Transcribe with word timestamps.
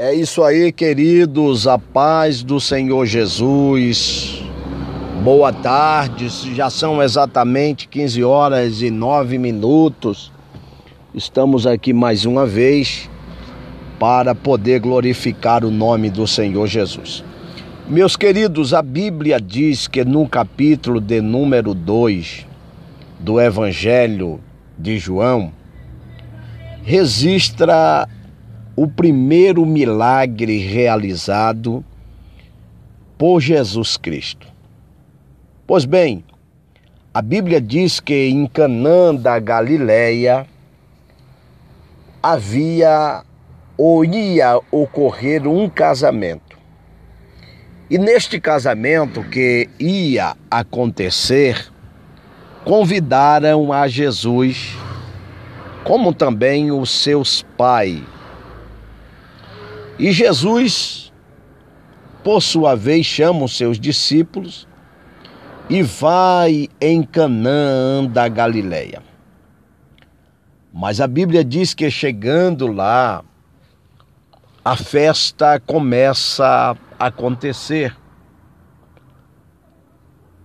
É 0.00 0.14
isso 0.14 0.44
aí, 0.44 0.70
queridos, 0.70 1.66
a 1.66 1.76
paz 1.76 2.44
do 2.44 2.60
Senhor 2.60 3.04
Jesus. 3.04 4.44
Boa 5.24 5.52
tarde, 5.52 6.28
já 6.54 6.70
são 6.70 7.02
exatamente 7.02 7.88
15 7.88 8.22
horas 8.22 8.80
e 8.80 8.92
9 8.92 9.38
minutos. 9.38 10.30
Estamos 11.12 11.66
aqui 11.66 11.92
mais 11.92 12.24
uma 12.24 12.46
vez 12.46 13.10
para 13.98 14.36
poder 14.36 14.78
glorificar 14.78 15.64
o 15.64 15.70
nome 15.72 16.10
do 16.10 16.28
Senhor 16.28 16.68
Jesus. 16.68 17.24
Meus 17.88 18.14
queridos, 18.14 18.72
a 18.72 18.82
Bíblia 18.82 19.40
diz 19.40 19.88
que 19.88 20.04
no 20.04 20.28
capítulo 20.28 21.00
de 21.00 21.20
número 21.20 21.74
2 21.74 22.46
do 23.18 23.40
Evangelho 23.40 24.38
de 24.78 24.96
João, 24.96 25.50
registra 26.84 28.08
o 28.80 28.86
primeiro 28.86 29.66
milagre 29.66 30.56
realizado 30.58 31.84
por 33.18 33.40
Jesus 33.40 33.96
Cristo. 33.96 34.46
Pois 35.66 35.84
bem, 35.84 36.22
a 37.12 37.20
Bíblia 37.20 37.60
diz 37.60 37.98
que 37.98 38.28
em 38.28 38.46
Canaã 38.46 39.16
da 39.16 39.36
Galileia 39.40 40.46
havia 42.22 43.24
ou 43.76 44.04
ia 44.04 44.60
ocorrer 44.70 45.48
um 45.48 45.68
casamento. 45.68 46.56
E 47.90 47.98
neste 47.98 48.38
casamento 48.38 49.24
que 49.24 49.68
ia 49.76 50.36
acontecer, 50.48 51.68
convidaram 52.64 53.72
a 53.72 53.88
Jesus, 53.88 54.76
como 55.82 56.14
também 56.14 56.70
os 56.70 56.92
seus 56.92 57.42
pais 57.56 58.17
e 59.98 60.12
Jesus, 60.12 61.12
por 62.22 62.40
sua 62.40 62.76
vez, 62.76 63.04
chama 63.04 63.44
os 63.44 63.56
seus 63.56 63.80
discípulos 63.80 64.68
e 65.68 65.82
vai 65.82 66.68
em 66.80 67.02
Canaã 67.02 68.04
da 68.04 68.28
Galileia. 68.28 69.02
Mas 70.72 71.00
a 71.00 71.06
Bíblia 71.08 71.44
diz 71.44 71.74
que 71.74 71.90
chegando 71.90 72.68
lá, 72.68 73.24
a 74.64 74.76
festa 74.76 75.58
começa 75.58 76.76
a 76.98 77.06
acontecer. 77.06 77.96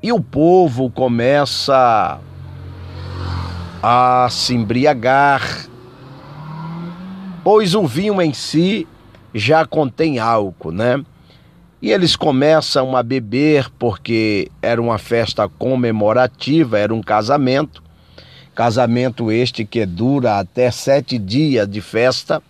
E 0.02 0.11
o 0.11 0.19
povo 0.19 0.89
começa 0.89 2.19
a 3.81 4.28
se 4.30 4.56
embriagar, 4.56 5.67
pois 7.44 7.75
o 7.75 7.85
vinho 7.85 8.22
em 8.22 8.33
si 8.33 8.88
já 9.34 9.66
contém 9.66 10.20
álcool, 10.20 10.72
né? 10.72 11.03
E 11.81 11.92
eles 11.92 12.16
começam 12.16 12.95
a 12.95 13.03
beber 13.03 13.70
porque 13.78 14.50
era 14.62 14.81
uma 14.81 14.98
festa 14.98 15.50
comemorativa, 15.50 16.80
era 16.80 16.94
um 16.94 17.02
casamento. 17.02 17.84
Casamento 18.56 19.31
este 19.31 19.66
que 19.66 19.86
dura 19.86 20.40
até 20.40 20.72
sete 20.72 21.17
dias 21.17 21.67
de 21.67 21.81
festa. 21.81 22.42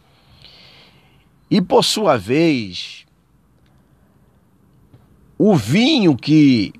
E 1.50 1.62
por 1.62 1.84
sua 1.84 2.18
vez, 2.18 3.06
o 5.38 5.56
vinho 5.56 6.16
que 6.16 6.74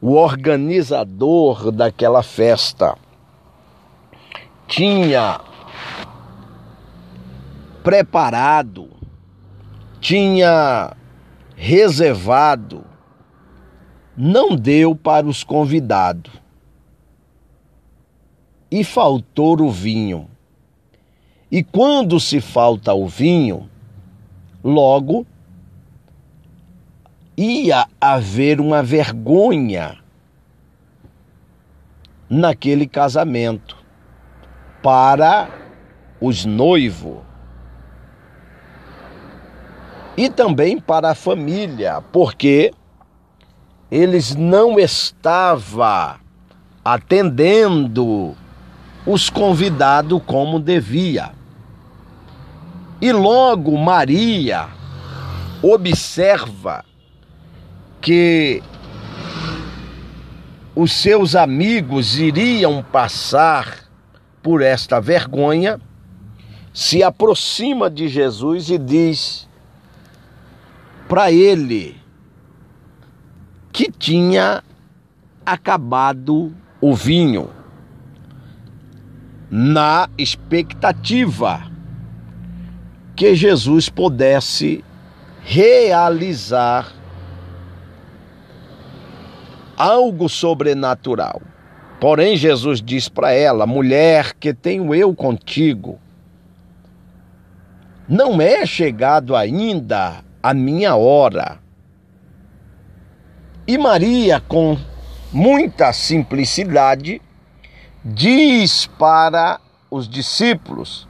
o 0.00 0.12
organizador 0.12 1.72
daquela 1.72 2.22
festa 2.22 2.96
tinha 4.68 5.40
preparado 7.82 8.93
tinha 10.04 10.94
reservado 11.56 12.84
não 14.14 14.54
deu 14.54 14.94
para 14.94 15.26
os 15.26 15.42
convidados. 15.42 16.30
E 18.70 18.84
faltou 18.84 19.58
o 19.62 19.70
vinho. 19.70 20.28
E 21.50 21.64
quando 21.64 22.20
se 22.20 22.38
falta 22.38 22.92
o 22.92 23.08
vinho, 23.08 23.66
logo 24.62 25.26
ia 27.34 27.86
haver 27.98 28.60
uma 28.60 28.82
vergonha 28.82 29.96
naquele 32.28 32.86
casamento 32.86 33.82
para 34.82 35.48
os 36.20 36.44
noivos 36.44 37.33
e 40.16 40.28
também 40.28 40.78
para 40.78 41.10
a 41.10 41.14
família, 41.14 42.02
porque 42.12 42.72
eles 43.90 44.34
não 44.34 44.78
estavam 44.78 46.16
atendendo 46.84 48.36
os 49.06 49.28
convidados 49.28 50.20
como 50.26 50.60
devia. 50.60 51.30
E 53.00 53.12
logo 53.12 53.76
Maria 53.76 54.68
observa 55.62 56.84
que 58.00 58.62
os 60.76 60.92
seus 60.92 61.36
amigos 61.36 62.18
iriam 62.18 62.82
passar 62.82 63.84
por 64.42 64.60
esta 64.60 65.00
vergonha, 65.00 65.80
se 66.72 67.02
aproxima 67.02 67.88
de 67.88 68.08
Jesus 68.08 68.68
e 68.68 68.76
diz: 68.76 69.48
para 71.08 71.30
ele 71.30 71.96
que 73.72 73.90
tinha 73.90 74.62
acabado 75.44 76.54
o 76.80 76.94
vinho, 76.94 77.50
na 79.50 80.08
expectativa 80.16 81.62
que 83.14 83.34
Jesus 83.34 83.88
pudesse 83.88 84.84
realizar 85.42 86.92
algo 89.76 90.28
sobrenatural. 90.28 91.40
Porém, 92.00 92.36
Jesus 92.36 92.82
diz 92.82 93.08
para 93.08 93.32
ela: 93.32 93.66
mulher, 93.66 94.34
que 94.34 94.52
tenho 94.52 94.94
eu 94.94 95.14
contigo, 95.14 95.98
não 98.08 98.40
é 98.40 98.66
chegado 98.66 99.36
ainda 99.36 100.23
a 100.44 100.52
minha 100.52 100.94
hora. 100.94 101.58
E 103.66 103.78
Maria, 103.78 104.42
com 104.46 104.76
muita 105.32 105.90
simplicidade, 105.94 107.22
diz 108.04 108.84
para 108.84 109.58
os 109.90 110.06
discípulos 110.06 111.08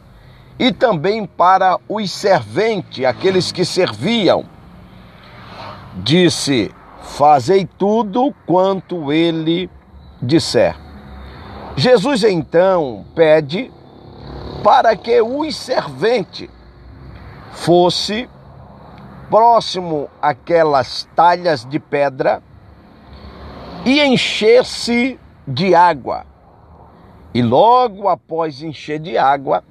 e 0.56 0.71
também 0.71 1.27
para 1.27 1.81
os 1.89 2.12
serventes, 2.12 3.05
aqueles 3.05 3.50
que 3.50 3.65
serviam, 3.65 4.44
disse: 5.97 6.73
Fazei 7.03 7.67
tudo 7.77 8.33
quanto 8.47 9.12
ele 9.12 9.69
disser. 10.23 10.77
Jesus 11.75 12.23
então 12.23 13.05
pede 13.17 13.69
para 14.62 14.94
que 14.97 15.21
os 15.21 15.56
serventes 15.56 16.49
fosse 17.50 18.28
próximo 19.31 20.09
àquelas 20.21 21.09
talhas 21.15 21.65
de 21.65 21.79
pedra 21.79 22.43
e 23.85 24.01
encher-se 24.01 25.19
de 25.47 25.75
água. 25.75 26.25
E 27.33 27.43
logo 27.43 28.09
após 28.09 28.62
encher 28.62 28.99
de 28.99 29.19
água, 29.19 29.65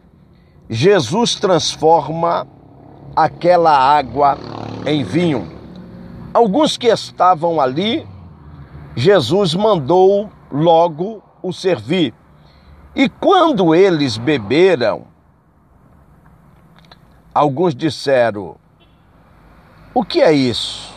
Jesus 0.70 1.36
transforma 1.36 2.48
aquela 3.16 3.78
água 3.78 4.38
em 4.86 5.04
vinho. 5.04 5.52
Alguns 6.34 6.78
que 6.78 6.88
estavam 6.88 7.62
ali, 7.62 8.08
Jesus 8.96 9.54
mandou 9.54 10.30
logo 10.52 11.24
o 11.42 11.54
servir. 11.54 12.14
E 12.96 13.10
quando 13.10 13.74
eles 13.74 14.18
beberam, 14.18 15.06
alguns 17.34 17.74
disseram: 17.74 18.56
o 19.94 20.04
que 20.04 20.22
é 20.22 20.32
isso? 20.32 20.92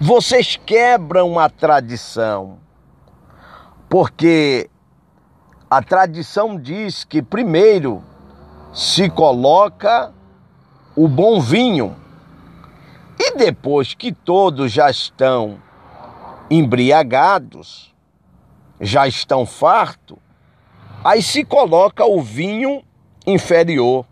Vocês 0.00 0.58
quebram 0.64 1.38
a 1.38 1.48
tradição, 1.48 2.58
porque 3.88 4.70
a 5.70 5.82
tradição 5.82 6.58
diz 6.58 7.04
que 7.04 7.20
primeiro 7.20 8.02
se 8.72 9.10
coloca 9.10 10.12
o 10.96 11.06
bom 11.06 11.40
vinho 11.40 11.96
e 13.18 13.36
depois 13.36 13.94
que 13.94 14.12
todos 14.12 14.70
já 14.72 14.90
estão 14.90 15.60
embriagados, 16.50 17.94
já 18.80 19.06
estão 19.06 19.44
fartos, 19.44 20.18
aí 21.04 21.22
se 21.22 21.44
coloca 21.44 22.04
o 22.04 22.22
vinho 22.22 22.82
inferior. 23.26 24.06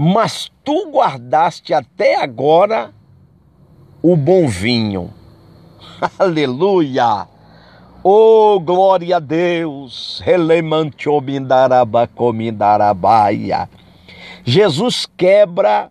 Mas 0.00 0.48
tu 0.62 0.92
guardaste 0.92 1.74
até 1.74 2.22
agora 2.22 2.94
o 4.00 4.16
bom 4.16 4.46
vinho. 4.46 5.12
Aleluia! 6.16 7.26
Oh, 8.04 8.60
glória 8.60 9.16
a 9.16 9.18
Deus! 9.18 10.22
Jesus 14.44 15.04
quebra 15.16 15.90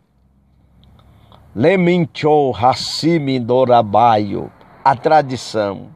Lemincho 1.53 2.53
Hassimi 2.55 3.41
Dorabaio, 3.41 4.49
a 4.85 4.95
tradição. 4.95 5.89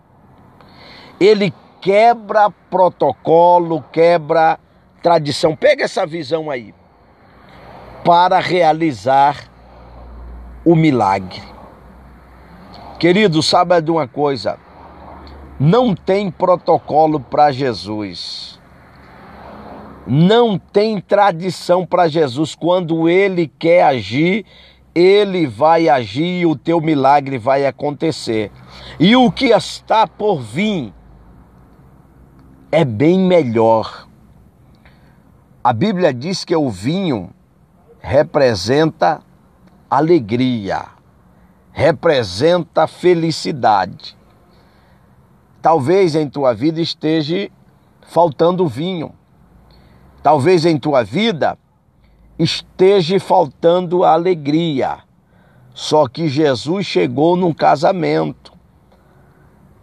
Ele 1.17 1.53
quebra 1.79 2.49
protocolo, 2.69 3.81
quebra 3.89 4.59
tradição. 5.01 5.55
Pega 5.55 5.85
essa 5.85 6.05
visão 6.05 6.51
aí. 6.51 6.73
Para 8.03 8.39
realizar 8.39 9.49
o 10.65 10.75
milagre. 10.75 11.41
Querido, 12.99 13.41
saiba 13.41 13.81
de 13.81 13.89
uma 13.89 14.07
coisa. 14.07 14.57
Não 15.59 15.95
tem 15.95 16.29
protocolo 16.31 17.19
para 17.19 17.51
Jesus. 17.51 18.59
Não 20.05 20.57
tem 20.57 20.99
tradição 20.99 21.85
para 21.85 22.07
Jesus. 22.07 22.55
Quando 22.55 23.07
ele 23.07 23.47
quer 23.47 23.83
agir, 23.83 24.45
ele 24.93 25.47
vai 25.47 25.87
agir 25.87 26.41
e 26.41 26.45
o 26.45 26.55
teu 26.55 26.81
milagre 26.81 27.37
vai 27.37 27.65
acontecer. 27.65 28.51
E 28.99 29.15
o 29.15 29.31
que 29.31 29.47
está 29.47 30.05
por 30.07 30.41
vir 30.41 30.93
é 32.71 32.83
bem 32.83 33.19
melhor. 33.19 34.07
A 35.63 35.71
Bíblia 35.73 36.13
diz 36.13 36.43
que 36.43 36.55
o 36.55 36.69
vinho 36.69 37.29
representa 38.01 39.21
alegria, 39.89 40.87
representa 41.71 42.87
felicidade. 42.87 44.17
Talvez 45.61 46.15
em 46.15 46.27
tua 46.27 46.53
vida 46.53 46.81
esteja 46.81 47.49
faltando 48.01 48.67
vinho. 48.67 49.13
Talvez 50.23 50.65
em 50.65 50.77
tua 50.77 51.03
vida 51.03 51.57
esteja 52.37 53.19
faltando 53.19 54.03
alegria. 54.03 54.99
Só 55.73 56.07
que 56.07 56.27
Jesus 56.27 56.85
chegou 56.85 57.35
num 57.35 57.53
casamento. 57.53 58.51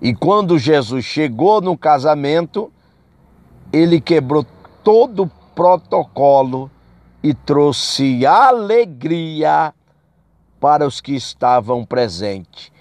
E 0.00 0.14
quando 0.14 0.59
Jesus 0.59 1.05
chegou 1.05 1.61
no 1.61 1.79
casamento, 1.79 2.73
ele 3.73 4.00
quebrou 4.00 4.44
todo 4.82 5.25
o 5.25 5.31
protocolo 5.55 6.71
e 7.29 7.35
trouxe 7.35 8.25
alegria 8.25 9.75
para 10.61 10.87
os 10.87 11.01
que 11.01 11.15
estavam 11.15 11.85
presentes. 11.85 12.73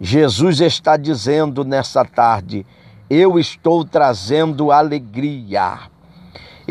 Jesus 0.00 0.60
está 0.60 0.96
dizendo 0.96 1.64
nessa 1.64 2.04
tarde: 2.04 2.66
Eu 3.08 3.38
estou 3.38 3.84
trazendo 3.84 4.72
alegria 4.72 5.90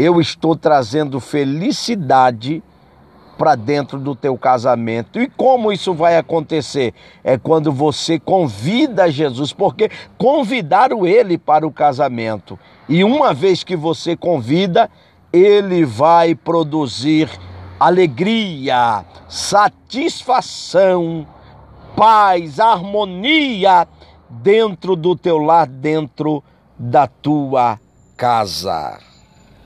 eu 0.02 0.22
estou 0.22 0.56
trazendo 0.56 1.20
felicidade 1.20 2.64
para 3.38 3.54
dentro 3.56 4.00
do 4.00 4.16
teu 4.16 4.38
casamento. 4.38 5.20
E 5.20 5.28
como 5.28 5.74
isso 5.74 5.94
vai 5.94 6.16
acontecer? 6.16 6.94
É 7.22 7.38
quando 7.38 7.70
você 7.70 8.18
convida 8.18 9.12
Jesus, 9.12 9.52
porque 9.52 9.92
convidaram 10.18 11.06
ele 11.06 11.38
para 11.38 11.68
o 11.68 11.72
casamento. 11.72 12.58
E 12.88 13.04
uma 13.04 13.34
vez 13.34 13.62
que 13.62 13.76
você 13.76 14.16
convida, 14.16 14.90
ele 15.32 15.86
vai 15.86 16.34
produzir 16.36 17.30
alegria, 17.80 19.06
satisfação, 19.28 21.26
paz, 21.96 22.60
harmonia 22.60 23.88
dentro 24.30 24.96
do 24.96 25.16
teu 25.16 25.38
lar, 25.38 25.68
dentro 25.68 26.44
da 26.78 27.08
tua 27.08 27.80
casa. 28.18 29.09